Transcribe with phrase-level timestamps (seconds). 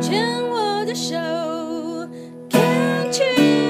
[0.00, 1.14] 牵我的手
[2.48, 3.60] ，Can't you？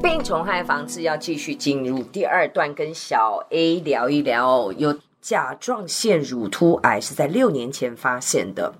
[0.00, 4.72] 病虫害防治要继续进入第二段，跟小 A 聊一聊。
[4.72, 8.74] 有甲状腺乳突癌是在六年前发现的。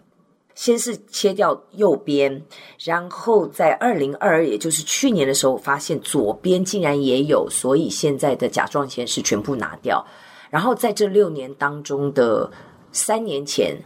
[0.55, 2.43] 先是切掉右边，
[2.85, 10.05] 然后在二零二二，也就是去年的时候，发现左边竟然也有，所以现在的甲状腺是全部拿掉。
[10.51, 12.51] 然后在这六年当中的
[12.93, 13.77] 三年前，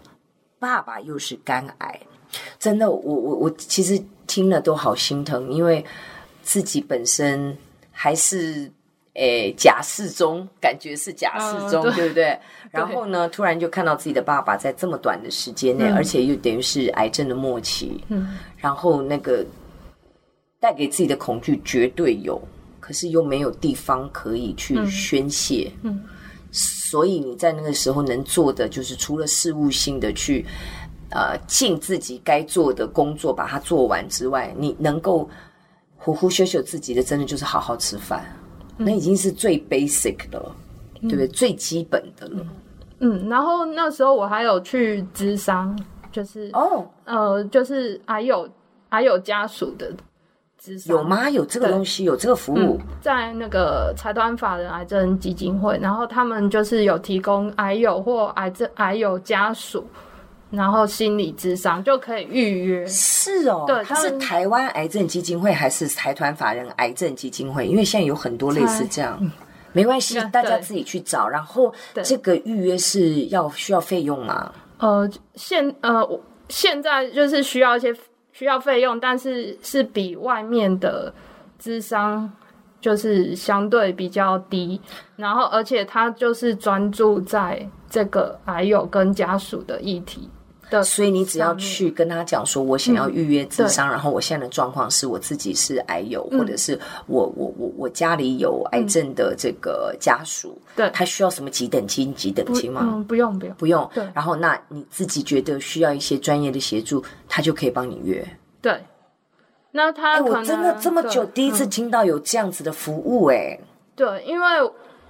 [0.58, 2.00] 爸爸又是肝癌，
[2.58, 5.84] 真的，我我我其实听了都好心疼，因为
[6.42, 7.56] 自己本身
[7.90, 8.72] 还是。
[9.16, 12.38] 诶，假释中感觉是假释中，嗯、对，对不对？
[12.70, 19.44] 然后呢，突然就看到自己的爸爸在这么短的时间内，嗯、而且又等于是癌症的末期，嗯，然后那个
[20.60, 22.38] 带给自己的恐惧绝对有，
[22.78, 26.04] 可是又没有地方可以去宣泄，嗯，嗯，
[26.52, 30.44] 所以你在那个时候能做的就是除了事务性的去
[31.10, 35.26] 呃尽自己该做的工作把它做完之外，你能够
[35.96, 38.22] 呼呼秀秀自己的，真的就是好好吃饭。
[38.76, 40.56] 那已经是最 basic 的了，
[41.00, 41.28] 嗯、对不对？
[41.28, 42.46] 最基本的了。
[43.00, 45.78] 嗯，然后那时候我还有去咨商，
[46.10, 48.48] 就是哦，呃，就是还有
[48.88, 49.92] 还有家属的
[50.60, 50.96] 咨商。
[50.96, 51.28] 有吗？
[51.28, 59.86] 有这个东西，有这个服务，嗯、在那个财团法人癌症基金会，然后他们就是有提供癌友或癌症癌友家属。
[60.56, 67.66] 然后心理智商就可以预约，是哦，对，它是台湾癌症基金会还是财团法人癌症基金会？
[67.66, 69.30] 因为现在有很多类似这样，嗯、
[69.72, 71.28] 没关系，大家自己去找。
[71.28, 74.50] 然后这个预约是要需要费用吗？
[74.78, 77.94] 呃，现呃，现在就是需要一些
[78.32, 81.12] 需要费用，但是是比外面的
[81.60, 82.32] 咨商
[82.80, 84.80] 就是相对比较低。
[85.16, 90.30] 然后而且他就是专注在这个癌友跟家属的议题。
[90.82, 102.80] 所以你只要去跟他讲说，我想要预约智商，嗯、然后我现在的状况是我自己是癌友，嗯、或者是我我我我家里有癌症的这个家属，对、嗯，他需要什么几等亲几等亲吗？
[102.84, 103.54] 嗯，不用不用。
[103.56, 103.90] 不用。
[103.94, 108.26] 对，然后那你自己觉得需要一些专业的协助，他就可以帮你约。
[108.60, 108.82] 对，
[109.70, 114.46] 那他、欸、我真的这么久第一次听到有这样子的服务、欸，哎、嗯，对，因为。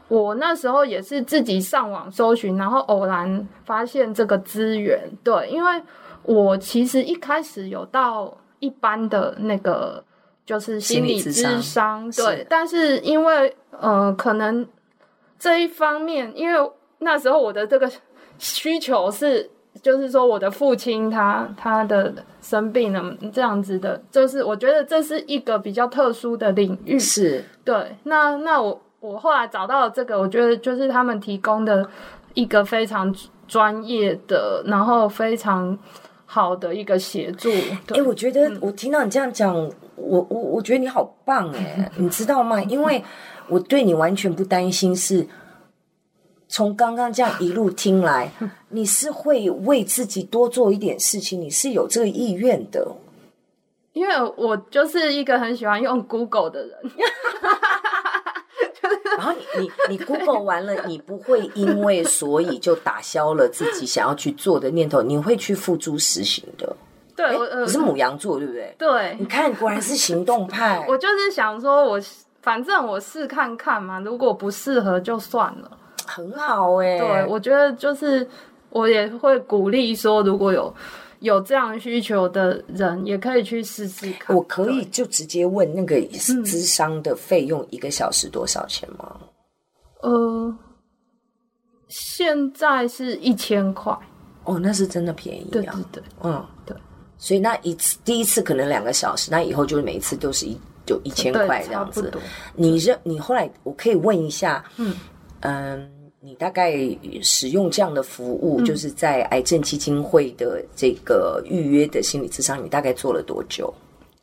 [0.08, 5.00] 我那时候也是自己上网搜寻，然后偶然发现这个资源。
[5.24, 5.82] 对，因为
[6.22, 10.04] 我其实一开始有到一般的那个
[10.44, 14.64] 就是心理智商，对，是但是因为呃，可能
[15.40, 17.90] 这一方面，因为那时候我的这个
[18.38, 19.50] 需求是，
[19.82, 27.96] 就是说我的父亲他他的生病了这样子的，就是我觉得这是一个比较特殊的领域，是对。
[28.04, 28.80] 那那我。
[29.06, 31.88] 我后来找到了这个，我觉得就是他们提供的
[32.34, 33.14] 一个非常
[33.46, 35.78] 专业的，然后非常
[36.24, 37.48] 好的一个协助。
[37.50, 39.54] 哎、欸，我觉得我听到你这样讲，
[39.94, 42.60] 我我我觉得你好棒哎，你知道吗？
[42.62, 43.00] 因为
[43.48, 45.24] 我对你完全不担心，是
[46.48, 48.32] 从刚刚这样一路听来，
[48.70, 52.96] 你是会为自己多做一点事情，你是有这个意愿的。
[53.92, 56.70] 因为我就是一个很喜欢用 Google 的人。
[59.26, 66.76] 然后你你你 Google 完了，你不会因为所以就打消了自己想要去做的念头，你会去付诸实行的。
[67.16, 68.74] 对，诶你是母羊座对不对？
[68.78, 70.84] 对，你看果然是行动派。
[70.88, 72.00] 我就是想说我，我
[72.42, 75.70] 反正我试看看嘛，如果不适合就算了。
[76.06, 78.28] 很好哎、欸，对，我觉得就是
[78.70, 80.72] 我也会鼓励说，如果有。
[81.20, 84.36] 有这样需求的人也可以去试试看。
[84.36, 89.20] 我可以就直接问那个咨商的费用一个小时多少钱吗？
[90.02, 90.58] 嗯、呃，
[91.88, 93.96] 现在是一千块。
[94.44, 95.52] 哦，那是真的便宜啊。
[95.52, 96.76] 对对对，嗯对。
[97.18, 102.12] 所以那一次第一次可能两个小时，那以后就是每一次都是一就一千块这样子。
[102.54, 104.94] 你认你后来我可以问一下，嗯
[105.40, 105.78] 嗯。
[105.78, 106.72] 呃你大概
[107.22, 113.72] 使用这样的服务，嗯、就是在癌症基金会的这个预约的心理咨商，你大概做了多久？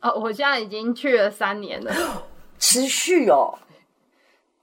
[0.02, 1.92] 哦，我现在已经去了三年了，
[2.58, 3.58] 持续哦。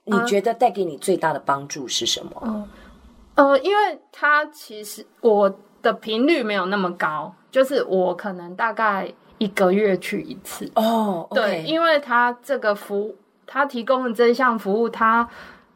[0.04, 2.32] 你觉得带给你最大的帮助是什么？
[2.44, 2.68] 嗯、
[3.34, 11.26] 呃，呃，因为它其实我的频率没有那么高，就是我可能大概一个月去一次哦。
[11.30, 15.28] Okay、对，因为它这个服务，它提供的这一项服务，它。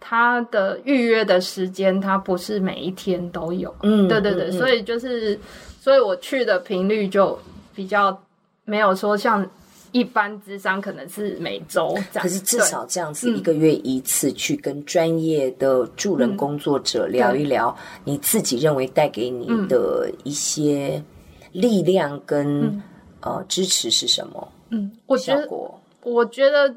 [0.09, 3.75] 他的预约的时间，他不是每一天都有。
[3.83, 5.37] 嗯，对对对，嗯、所以就是，
[5.81, 7.37] 所以我去的频率就
[7.75, 8.17] 比较
[8.65, 9.45] 没有说像
[9.91, 11.93] 一般智商可能是每周。
[12.15, 21.03] 可是至少这样子一个月一次，去跟专业的助人工作者聊一聊，你自己认为带给你的一些
[21.51, 22.83] 力量跟、嗯、
[23.23, 24.53] 呃支持是什么？
[24.71, 25.49] 嗯，我觉得，
[26.05, 26.73] 我觉得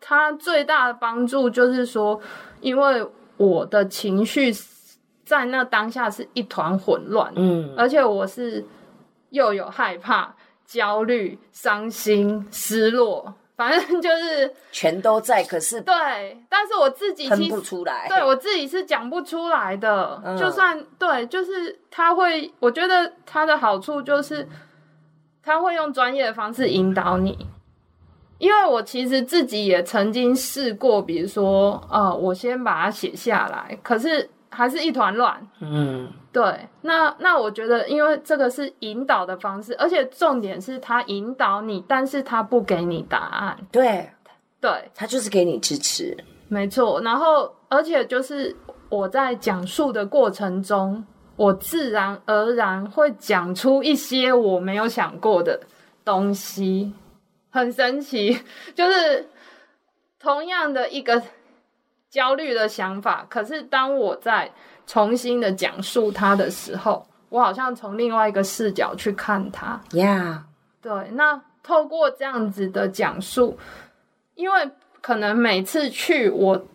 [0.00, 2.20] 他最大的帮助就是说，
[2.60, 3.06] 因为
[3.36, 4.52] 我的情绪
[5.24, 8.64] 在那当下是一团混乱，嗯，而且我是
[9.30, 10.34] 又有害怕、
[10.66, 15.42] 焦虑、伤心、失落，反正就是全都在。
[15.44, 15.94] 可是对，
[16.48, 20.20] 但是我自己听不出来，对我自己是讲不出来的。
[20.24, 24.48] 嗯、就算对，就是他会，我觉得他的好处就是。
[25.40, 27.46] 他会用专业的方式引导你，
[28.38, 35.46] 因为我其实自己也曾经试过，比如说，呃，我先把它写下来，可是还是一团乱。
[35.60, 36.68] 嗯，对。
[36.82, 43.58] 那那我觉得，因为这个是引导的方式，而且重点是他引导你，但是他不给你答案。
[43.70, 44.10] 对，
[44.60, 46.16] 对，他就是给你支持。
[46.48, 47.00] 没错。
[47.02, 48.56] 然后，而且就是
[48.88, 51.04] 我在讲述的过程中。
[51.38, 55.60] 我自然而然会讲出一些我没有想过的
[56.04, 56.92] 东西，
[57.58, 58.40] 很神奇。
[58.74, 59.28] 就是
[60.18, 61.22] 同样的一个
[62.08, 64.50] 焦虑的想法，可是当我在
[64.86, 69.80] 重新的讲述它的时候，我好像从另外一个视角去看它。
[69.90, 70.42] Yeah，
[70.80, 71.10] 对。
[71.12, 73.58] 那透过这样子的讲述，
[74.34, 74.70] 因为
[75.00, 76.66] 可能每次去我。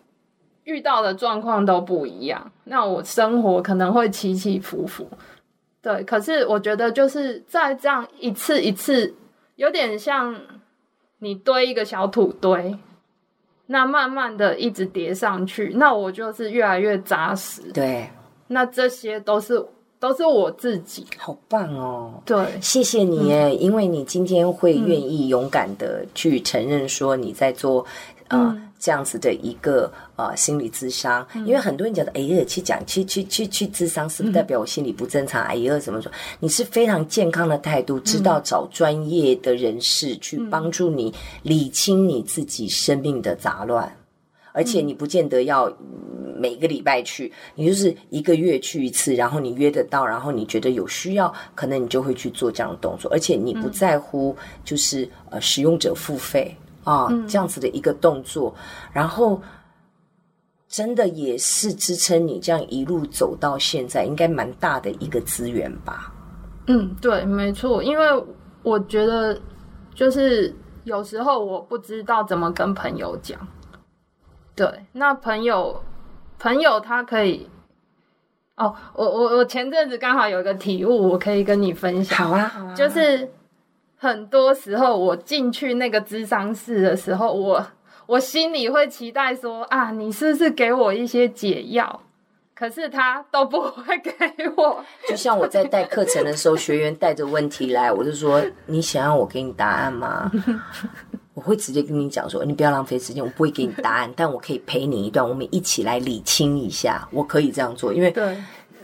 [0.64, 5.06] 遇到的状况都不一样，那我生活可能会起起伏伏，
[5.82, 6.02] 对。
[6.04, 9.14] 可是我觉得就是在这样一次一次，
[9.56, 10.34] 有点像
[11.24, 12.76] 你堆一个小土堆，
[13.66, 17.72] 那慢慢的一直叠上去，那我就是越来越扎实。
[17.72, 18.10] 对，
[18.48, 19.66] 那这些都是
[20.04, 22.20] 都是我自己，好棒哦。
[22.26, 27.86] 对，谢谢你耶，嗯，因为你今天会愿意勇敢的去承认说你在做。
[28.28, 35.42] 呃，这样子的一个呃心理咨商，因为很多人觉得，哎呀，去讲去去去去咨商，是不是代表我心理不正常？
[35.44, 36.10] 哎呀，怎么说？
[36.40, 41.12] 你是非常健康的态度，知道找专业的人士去帮助你
[41.42, 43.94] 理清你自己生命的杂乱，
[44.54, 45.70] 而且你不见得要
[46.38, 54.34] 每个礼拜去，你就是一个月去一次，然后你约得到，然后你觉得有需要，可能你就会去做这样的动作，而且你不在乎
[54.64, 56.56] 就是呃使用者付费。
[56.84, 58.60] 啊，这样子的一个动作，嗯，
[58.92, 59.40] 然后
[60.68, 66.12] 真的也是支撑你这样一路走到现在，应该蛮大的一个资源吧？
[66.66, 68.04] 嗯，对，没错，因为
[68.62, 69.40] 我觉得
[69.94, 70.54] 就是
[70.84, 73.40] 有时候我不知道怎么跟朋友讲，
[74.56, 75.82] 对，那朋友
[76.38, 77.48] 朋友他可以，
[78.56, 83.30] 哦，我我我前阵子刚好有一个体悟，我可以跟你分享，好啊，好啊，就是。
[83.96, 87.66] 很多时候，我进去那个智商室的时候，我
[88.04, 92.02] 我心里会期待说啊，你是不是给我一些解药？
[92.54, 94.12] 可是他都不会给
[94.56, 94.84] 我。
[95.08, 100.30] 就像我在带课程的时候，学员带着问题来，我就说：你想要我给你答案吗？
[101.34, 107.08] 我会直接跟你讲说，你不要浪费时间，我不会给你答案， 但我可以陪你一段，我们一起来理清一下。
[107.10, 108.36] 我可以这样做，因为对。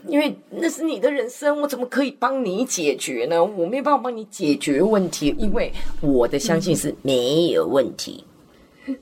[0.09, 3.45] 因为那是你的人生，我怎么可以帮你解决呢？
[3.45, 5.71] 我没有办法帮你解决问题，因为
[6.01, 8.25] 我的相信是没有问题。
[8.87, 8.99] 嗯、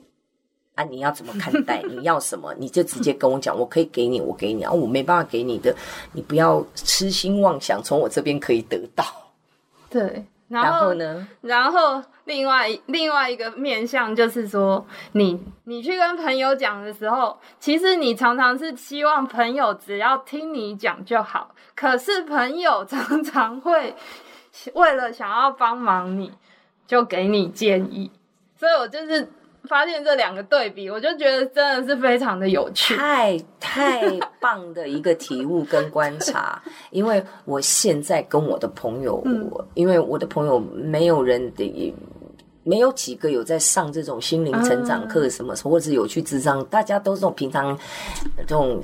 [0.75, 1.81] 啊，你要怎么看待？
[1.83, 2.53] 你要什么？
[2.59, 5.73] 你就直接跟我讲，我可以给你，我给你啊，我没办法给你的，
[6.11, 9.05] 你不要痴心妄想从我这边可以得到。
[9.89, 10.25] 对。
[10.49, 11.27] 然后，然后呢？
[11.41, 21.55] 然后另外另外一个面向就是说，你你去跟朋友讲的时候，其实你常常是希望朋友只要听你讲就好。
[21.75, 23.95] 可是朋友常常会
[24.73, 26.31] 为了想要帮忙你，
[26.85, 28.11] 就给你建议。
[28.57, 29.31] 所以我就是。
[29.67, 34.01] 发现这两个对比，我就觉得真的是非常的有趣，太太
[34.39, 36.61] 棒的一个体悟跟观察。
[36.91, 41.93] 因为我现在跟我的朋友，嗯、因为我的朋友没有人的，
[42.63, 47.77] 没有几个有在上这种心灵成长课什么，嗯、或者有去智商，大家都是这种平常
[48.37, 48.81] 这种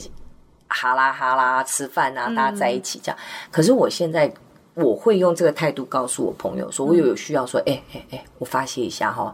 [0.67, 3.17] 哈拉哈拉吃饭啊，大家在一起这样。
[3.17, 4.31] 嗯、可是我现在
[4.73, 9.33] 我会用这个态度告诉我朋友说，我有有需要说，哎哎哎，我发泄一下哈。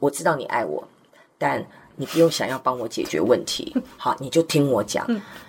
[0.00, 0.82] 我知道你爱我，
[1.38, 1.64] 但
[1.94, 5.06] 你不用想要帮我解决问题， 好，你就听我讲。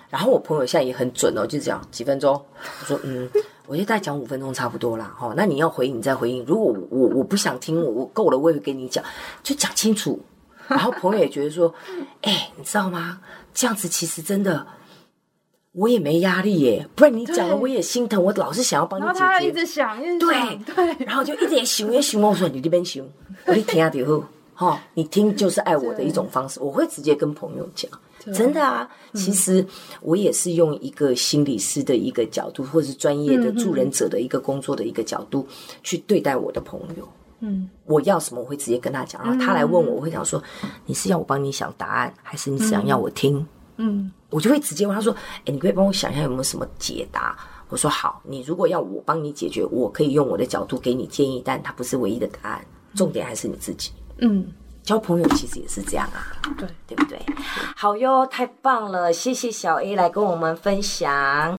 [0.08, 3.28] 然后我朋友现在也很准哦，就这样几分钟，我说嗯，
[3.66, 5.12] 我就大概讲五分钟差不多啦。
[5.18, 6.44] 好，那你要回应你再回应。
[6.44, 9.02] 如果我我不想听，我我够了，我也会跟你讲，
[9.42, 10.20] 就讲清楚。
[10.68, 11.74] 然后朋友也觉得说，
[12.20, 13.20] 哎，你知道吗？
[13.54, 14.66] 这样子其实真的
[15.72, 19.18] 我也没压力耶，不然你讲了我也心疼，我老是想要帮你解决。
[19.20, 22.20] 然后他一直想，一直想，对对，然后就一直想，一直想。
[22.20, 23.02] 我说你这边想，
[23.46, 24.28] 我你听就好，
[24.62, 26.60] 哈，你听就是爱我的一种方式。
[26.60, 27.90] 我会直接跟朋友讲，
[28.32, 28.88] 真的啊。
[29.14, 29.66] 其实
[30.00, 35.46] 我也是用一个心理师的一个角度，或者是专业的助人者的一个工作的一个角度
[35.82, 37.08] 去对待我的朋友。
[37.40, 40.40] 嗯，我要什么我会直接跟他讲，然后他来问我，我会讲说，
[40.86, 43.44] 你是要我帮你想答案，还是你想要我听？
[43.78, 45.12] 嗯，我就会直接问他说
[45.44, 47.36] ：“哎，你可以帮我想一下有没有什么解答？”
[47.68, 54.46] 我说：“好，你如果要我帮你解决，我可以用我的角度给你建议，但它不是唯一的答案，重点还是你自己。”嗯，
[54.82, 57.18] 交朋友其实也是这样啊，对，对不对？
[57.76, 61.56] 好哟，太棒了，谢谢小 A 来跟我们分享。